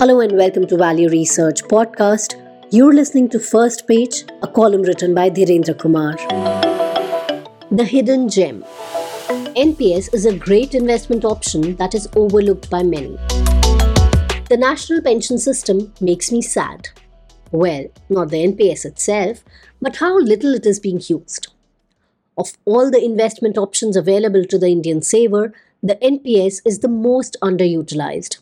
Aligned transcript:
Hello 0.00 0.20
and 0.20 0.32
welcome 0.32 0.66
to 0.66 0.78
Value 0.78 1.10
Research 1.10 1.62
Podcast. 1.64 2.34
You're 2.70 2.94
listening 2.94 3.28
to 3.28 3.38
First 3.38 3.86
Page, 3.86 4.24
a 4.40 4.48
column 4.48 4.80
written 4.80 5.14
by 5.14 5.28
Dhirendra 5.28 5.78
Kumar. 5.78 6.16
The 7.70 7.84
Hidden 7.84 8.30
Gem 8.30 8.64
NPS 9.64 10.14
is 10.14 10.24
a 10.24 10.34
great 10.34 10.74
investment 10.74 11.26
option 11.26 11.76
that 11.76 11.94
is 11.94 12.08
overlooked 12.16 12.70
by 12.70 12.82
many. 12.82 13.18
The 14.48 14.56
national 14.58 15.02
pension 15.02 15.36
system 15.36 15.92
makes 16.00 16.32
me 16.32 16.40
sad. 16.40 16.88
Well, 17.52 17.84
not 18.08 18.30
the 18.30 18.42
NPS 18.46 18.86
itself, 18.86 19.44
but 19.82 19.96
how 19.96 20.18
little 20.18 20.54
it 20.54 20.64
is 20.64 20.80
being 20.80 21.02
used. 21.06 21.48
Of 22.38 22.54
all 22.64 22.90
the 22.90 23.04
investment 23.04 23.58
options 23.58 23.98
available 23.98 24.46
to 24.46 24.58
the 24.58 24.68
Indian 24.68 25.02
saver, 25.02 25.52
the 25.82 25.96
NPS 25.96 26.62
is 26.64 26.78
the 26.78 26.88
most 26.88 27.36
underutilized. 27.42 28.38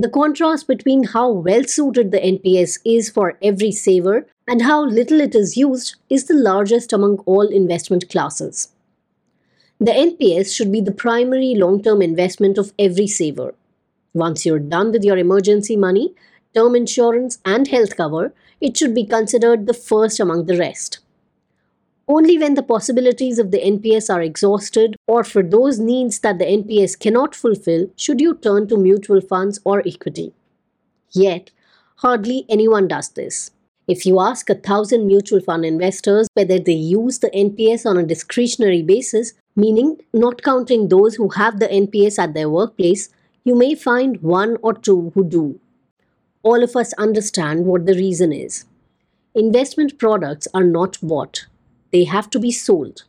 The 0.00 0.08
contrast 0.08 0.68
between 0.68 1.02
how 1.02 1.28
well 1.28 1.64
suited 1.64 2.12
the 2.12 2.20
NPS 2.20 2.78
is 2.84 3.10
for 3.10 3.36
every 3.42 3.72
saver 3.72 4.28
and 4.46 4.62
how 4.62 4.84
little 4.84 5.20
it 5.20 5.34
is 5.34 5.56
used 5.56 5.96
is 6.08 6.26
the 6.26 6.34
largest 6.34 6.92
among 6.92 7.18
all 7.26 7.48
investment 7.48 8.08
classes. 8.08 8.68
The 9.80 9.90
NPS 9.90 10.54
should 10.54 10.70
be 10.70 10.80
the 10.80 10.92
primary 10.92 11.56
long 11.56 11.82
term 11.82 12.00
investment 12.00 12.58
of 12.58 12.72
every 12.78 13.08
saver. 13.08 13.56
Once 14.14 14.46
you're 14.46 14.60
done 14.60 14.92
with 14.92 15.02
your 15.02 15.18
emergency 15.18 15.76
money, 15.76 16.14
term 16.54 16.76
insurance, 16.76 17.40
and 17.44 17.66
health 17.66 17.96
cover, 17.96 18.32
it 18.60 18.76
should 18.76 18.94
be 18.94 19.04
considered 19.04 19.66
the 19.66 19.74
first 19.74 20.20
among 20.20 20.46
the 20.46 20.56
rest. 20.56 21.00
Only 22.10 22.38
when 22.38 22.54
the 22.54 22.62
possibilities 22.62 23.38
of 23.38 23.50
the 23.50 23.60
NPS 23.60 24.08
are 24.12 24.22
exhausted, 24.22 24.96
or 25.06 25.22
for 25.22 25.42
those 25.42 25.78
needs 25.78 26.20
that 26.20 26.38
the 26.38 26.46
NPS 26.46 26.98
cannot 26.98 27.34
fulfill, 27.34 27.90
should 27.96 28.18
you 28.18 28.34
turn 28.34 28.66
to 28.68 28.78
mutual 28.78 29.20
funds 29.20 29.60
or 29.62 29.82
equity. 29.86 30.32
Yet, 31.12 31.50
hardly 31.96 32.46
anyone 32.48 32.88
does 32.88 33.10
this. 33.10 33.50
If 33.86 34.06
you 34.06 34.20
ask 34.20 34.48
a 34.48 34.54
thousand 34.54 35.06
mutual 35.06 35.40
fund 35.40 35.66
investors 35.66 36.28
whether 36.32 36.58
they 36.58 36.72
use 36.72 37.18
the 37.18 37.30
NPS 37.30 37.84
on 37.84 37.98
a 37.98 38.06
discretionary 38.06 38.82
basis, 38.82 39.34
meaning 39.54 39.98
not 40.14 40.42
counting 40.42 40.88
those 40.88 41.16
who 41.16 41.28
have 41.30 41.58
the 41.58 41.68
NPS 41.68 42.18
at 42.18 42.32
their 42.32 42.48
workplace, 42.48 43.10
you 43.44 43.54
may 43.54 43.74
find 43.74 44.22
one 44.22 44.56
or 44.62 44.72
two 44.72 45.10
who 45.14 45.24
do. 45.24 45.60
All 46.42 46.62
of 46.62 46.74
us 46.74 46.94
understand 46.94 47.66
what 47.66 47.84
the 47.84 47.94
reason 47.94 48.32
is. 48.32 48.64
Investment 49.34 49.98
products 49.98 50.48
are 50.54 50.64
not 50.64 50.98
bought, 51.02 51.46
they 51.92 52.04
have 52.04 52.30
to 52.30 52.38
be 52.38 52.52
sold. 52.52 53.04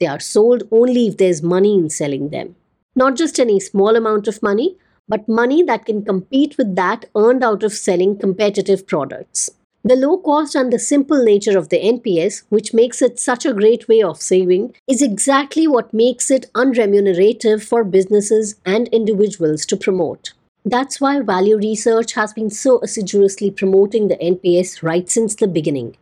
They 0.00 0.06
are 0.06 0.20
sold 0.20 0.64
only 0.70 1.08
if 1.08 1.16
there's 1.16 1.42
money 1.42 1.74
in 1.74 1.90
selling 1.90 2.30
them. 2.30 2.56
Not 2.96 3.16
just 3.16 3.40
any 3.40 3.60
small 3.60 3.96
amount 3.96 4.28
of 4.28 4.42
money, 4.42 4.76
but 5.08 5.28
money 5.28 5.62
that 5.62 5.84
can 5.86 6.04
compete 6.04 6.56
with 6.56 6.76
that 6.76 7.06
earned 7.16 7.44
out 7.44 7.62
of 7.62 7.72
selling 7.72 8.18
competitive 8.18 8.86
products. 8.86 9.50
The 9.86 9.96
low 9.96 10.16
cost 10.16 10.54
and 10.54 10.72
the 10.72 10.78
simple 10.78 11.22
nature 11.22 11.58
of 11.58 11.68
the 11.68 11.78
NPS, 11.78 12.44
which 12.48 12.72
makes 12.72 13.02
it 13.02 13.20
such 13.20 13.44
a 13.44 13.52
great 13.52 13.86
way 13.86 14.02
of 14.02 14.22
saving, 14.22 14.74
is 14.88 15.02
exactly 15.02 15.66
what 15.66 15.92
makes 15.92 16.30
it 16.30 16.50
unremunerative 16.54 17.62
for 17.62 17.84
businesses 17.84 18.54
and 18.64 18.88
individuals 18.88 19.66
to 19.66 19.76
promote. 19.76 20.32
That's 20.64 21.02
why 21.02 21.20
Value 21.20 21.58
Research 21.58 22.14
has 22.14 22.32
been 22.32 22.48
so 22.48 22.80
assiduously 22.82 23.50
promoting 23.50 24.08
the 24.08 24.16
NPS 24.16 24.82
right 24.82 25.10
since 25.10 25.34
the 25.34 25.46
beginning. 25.46 25.98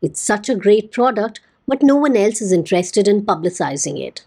It's 0.00 0.20
such 0.20 0.48
a 0.48 0.54
great 0.54 0.90
product 0.90 1.40
but 1.66 1.82
no 1.82 1.96
one 1.96 2.16
else 2.16 2.40
is 2.40 2.52
interested 2.52 3.08
in 3.08 3.26
publicizing 3.26 4.00
it. 4.00 4.24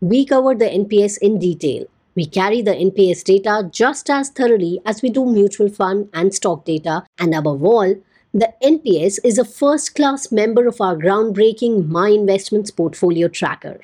We 0.00 0.24
cover 0.24 0.54
the 0.54 0.66
NPS 0.66 1.18
in 1.18 1.38
detail. 1.38 1.86
We 2.14 2.26
carry 2.26 2.62
the 2.62 2.72
NPS 2.72 3.24
data 3.24 3.68
just 3.72 4.08
as 4.08 4.30
thoroughly 4.30 4.80
as 4.86 5.02
we 5.02 5.10
do 5.10 5.24
mutual 5.26 5.68
fund 5.68 6.08
and 6.12 6.34
stock 6.34 6.64
data, 6.64 7.04
and 7.18 7.34
above 7.34 7.64
all, 7.64 7.96
the 8.32 8.52
NPS 8.62 9.18
is 9.24 9.38
a 9.38 9.44
first 9.44 9.94
class 9.94 10.30
member 10.32 10.66
of 10.66 10.80
our 10.80 10.96
groundbreaking 10.96 11.88
My 11.88 12.08
Investments 12.08 12.70
portfolio 12.70 13.28
tracker. 13.28 13.80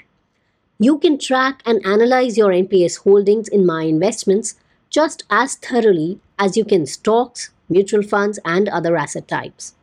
You 0.79 0.99
can 0.99 1.19
track 1.19 1.63
and 1.67 1.85
analyze 1.85 2.37
your 2.37 2.51
NPS 2.51 3.05
holdings 3.05 3.49
in 3.49 3.67
My 3.67 3.85
Investments 3.85 4.57
just 4.89 5.25
as 5.31 5.55
thoroughly 5.55 6.21
as 6.39 6.57
you 6.57 6.65
can 6.65 6.87
stocks, 6.87 7.51
mutual 7.69 8.03
funds, 8.03 8.41
and 8.45 8.69
other 8.69 8.97
asset 8.97 9.29
types. 9.29 9.75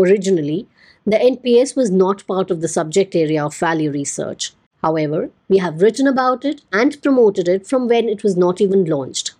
Originally, 0.00 0.66
the 1.04 1.16
NPS 1.16 1.76
was 1.76 1.90
not 1.90 2.26
part 2.26 2.50
of 2.50 2.60
the 2.62 2.68
subject 2.68 3.14
area 3.14 3.44
of 3.44 3.56
value 3.56 3.90
research. 3.90 4.54
However, 4.82 5.30
we 5.48 5.58
have 5.58 5.82
written 5.82 6.06
about 6.06 6.44
it 6.44 6.62
and 6.72 7.02
promoted 7.02 7.48
it 7.48 7.66
from 7.66 7.86
when 7.86 8.08
it 8.08 8.22
was 8.22 8.36
not 8.36 8.60
even 8.60 8.84
launched. 8.86 9.34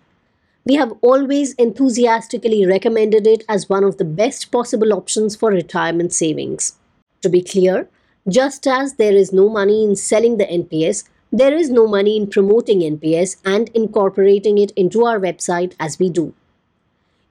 We 0.66 0.74
have 0.74 0.92
always 1.00 1.54
enthusiastically 1.54 2.66
recommended 2.66 3.26
it 3.26 3.44
as 3.48 3.70
one 3.70 3.84
of 3.84 3.96
the 3.96 4.04
best 4.04 4.50
possible 4.50 4.92
options 4.92 5.34
for 5.34 5.48
retirement 5.50 6.12
savings. 6.12 6.76
To 7.22 7.30
be 7.30 7.42
clear, 7.42 7.88
just 8.28 8.66
as 8.66 8.94
there 8.94 9.14
is 9.14 9.32
no 9.32 9.48
money 9.48 9.82
in 9.82 9.96
selling 9.96 10.36
the 10.36 10.44
NPS, 10.44 11.04
there 11.32 11.54
is 11.54 11.70
no 11.70 11.86
money 11.86 12.18
in 12.18 12.26
promoting 12.26 12.80
NPS 12.80 13.36
and 13.44 13.70
incorporating 13.70 14.58
it 14.58 14.72
into 14.72 15.06
our 15.06 15.18
website 15.18 15.74
as 15.80 15.98
we 15.98 16.10
do. 16.10 16.34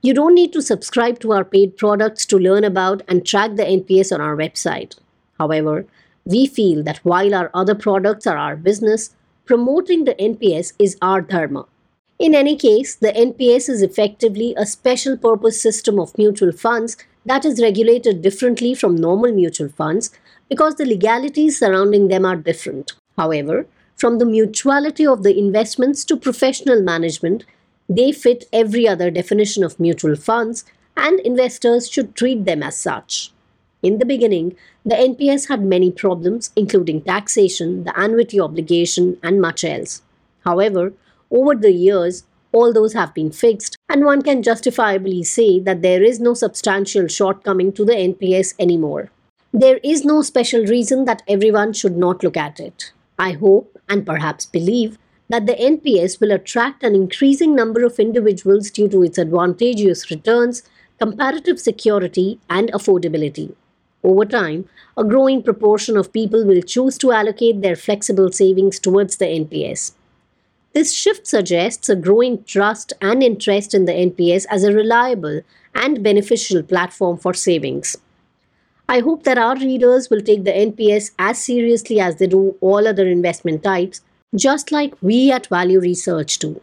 You 0.02 0.14
don't 0.14 0.34
need 0.34 0.54
to 0.54 0.62
subscribe 0.62 1.20
to 1.20 1.34
our 1.34 1.44
paid 1.44 1.76
products 1.76 2.26
to 2.28 2.40
learn 2.40 2.64
about 2.64 3.02
and 3.10 3.26
track 3.26 3.56
the 3.56 3.64
NPS 3.64 4.14
on 4.14 4.22
our 4.22 4.36
website. 4.36 4.96
However, 5.38 5.86
we 6.24 6.48
feel 6.48 6.84
that 6.84 7.00
while 7.04 7.36
our 7.36 7.52
other 7.54 7.76
products 7.76 8.26
are 8.26 8.38
our 8.38 8.56
business, 8.56 9.14
promoting 9.46 10.06
the 10.06 10.16
NPS 10.16 10.72
is 10.80 10.98
our 11.02 11.20
dharma. 11.20 11.66
In 12.18 12.34
any 12.34 12.56
case, 12.56 12.96
the 12.96 13.12
NPS 13.12 13.68
is 13.68 13.82
effectively 13.82 14.54
a 14.56 14.66
special 14.66 15.18
purpose 15.18 15.62
system 15.62 16.00
of 16.00 16.18
mutual 16.18 16.54
funds 16.54 16.96
that 17.26 17.44
is 17.44 17.62
regulated 17.62 18.22
differently 18.22 18.74
from 18.74 18.96
normal 18.96 19.34
mutual 19.34 19.70
funds 19.70 20.12
because 20.48 20.76
the 20.76 20.86
legalities 20.86 21.60
surrounding 21.60 22.08
them 22.08 22.26
are 22.26 22.36
different. 22.38 22.94
However, 23.18 23.68
from 23.98 24.18
the 24.18 24.26
mutuality 24.26 25.06
of 25.06 25.24
the 25.24 25.38
investments 25.38 26.06
to 26.06 26.16
professional 26.16 26.81
management, 26.81 27.44
they 27.90 28.12
fit 28.12 28.46
every 28.54 28.88
other 28.88 29.10
definition 29.10 29.64
of 29.64 29.80
mutual 29.80 30.16
funds, 30.16 30.64
and 30.96 31.20
investors 31.22 31.90
should 31.90 32.16
treat 32.16 32.46
them 32.46 32.62
as 32.62 32.78
such. 32.78 33.32
In 33.82 33.98
the 33.98 34.06
beginning, 34.06 34.56
the 34.86 34.96
NPS 34.96 35.48
had 35.48 35.64
many 35.64 35.92
problems, 35.92 36.52
including 36.56 37.02
taxation, 37.02 37.86
the 37.86 37.94
annuity 38.00 38.40
obligation, 38.40 39.18
and 39.24 39.42
much 39.42 39.64
else. 39.64 40.02
However, 40.46 40.94
over 41.32 41.56
the 41.56 41.72
years, 41.72 42.26
all 42.52 42.74
those 42.74 42.94
have 42.94 43.14
been 43.14 43.32
fixed, 43.32 43.78
and 43.88 44.06
one 44.06 44.22
can 44.22 44.44
justifiably 44.44 45.24
say 45.24 45.60
that 45.60 45.82
there 45.82 46.04
is 46.04 46.20
no 46.20 46.34
substantial 46.34 47.08
shortcoming 47.08 47.72
to 47.74 47.86
the 47.86 47.94
NPS 47.94 48.54
anymore. 48.60 49.12
There 49.54 49.80
is 49.84 50.06
no 50.06 50.22
special 50.22 50.66
reason 50.66 51.06
that 51.06 51.24
everyone 51.28 51.74
should 51.74 51.98
not 51.98 52.24
look 52.24 52.38
at 52.38 52.60
it. 52.60 52.92
I 53.18 53.32
hope 53.32 53.80
and 53.88 54.06
perhaps 54.06 54.46
believe 54.46 54.98
that 55.30 55.46
the 55.46 55.54
NPS 55.54 56.20
will 56.20 56.32
attract 56.32 56.84
an 56.84 56.96
increasing 56.96 57.56
number 57.56 57.86
of 57.86 58.00
individuals 58.00 58.72
due 58.72 58.90
to 58.90 59.04
its 59.04 59.20
advantageous 59.20 60.10
returns, 60.10 60.64
comparative 60.98 61.60
security, 61.60 62.40
and 62.50 62.72
affordability. 62.72 63.54
Over 64.04 64.26
time, 64.26 64.68
a 64.98 65.04
growing 65.04 65.44
proportion 65.44 65.98
of 65.98 66.12
people 66.12 66.46
will 66.46 66.62
choose 66.62 66.98
to 66.98 67.12
allocate 67.12 67.62
their 67.62 67.76
flexible 67.76 68.32
savings 68.32 68.80
towards 68.80 69.18
the 69.18 69.26
NPS. 69.26 69.94
This 70.74 70.94
shift 70.96 71.28
suggests 71.28 71.90
a 71.90 71.96
growing 71.96 72.44
trust 72.44 72.94
and 73.02 73.22
interest 73.22 73.74
in 73.74 73.86
the 73.86 73.92
NPS 73.92 74.46
as 74.50 74.64
a 74.64 74.74
reliable 74.74 75.42
and 75.76 76.04
beneficial 76.04 76.64
platform 76.64 77.18
for 77.18 77.34
savings. 77.34 77.98
I 78.88 79.00
hope 79.00 79.24
that 79.24 79.38
our 79.38 79.56
readers 79.56 80.10
will 80.10 80.22
take 80.22 80.44
the 80.44 80.52
NPS 80.52 81.12
as 81.20 81.44
seriously 81.44 82.00
as 82.00 82.16
they 82.16 82.28
do 82.28 82.56
all 82.62 82.88
other 82.88 83.08
investment 83.08 83.64
types 83.64 84.02
just 84.36 84.72
like 84.72 84.94
we 85.02 85.32
at 85.32 85.48
Value 85.48 85.80
Research 85.80 86.40
do. 86.40 86.62